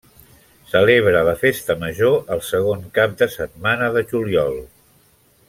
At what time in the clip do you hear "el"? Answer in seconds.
2.37-2.41